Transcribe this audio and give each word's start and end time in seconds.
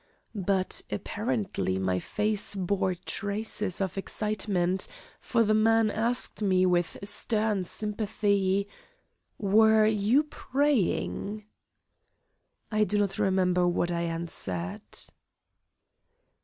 But 0.33 0.81
apparently 0.89 1.77
my 1.77 1.99
face 1.99 2.55
bore 2.55 2.95
traces 2.95 3.79
of 3.79 3.99
excitement, 3.99 4.87
for 5.19 5.43
the 5.43 5.53
man 5.53 5.91
asked 5.91 6.41
me 6.41 6.65
with 6.65 6.97
stern 7.03 7.63
sympathy: 7.65 8.67
"Were 9.37 9.85
you 9.85 10.23
praying?" 10.23 11.45
I 12.71 12.83
do 12.83 12.97
not 12.97 13.19
remember 13.19 13.67
what 13.67 13.91
I 13.91 14.01
answered. 14.01 14.81